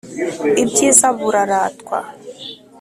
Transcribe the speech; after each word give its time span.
ibyiza 0.61 1.07
buraratwa. 1.19 1.99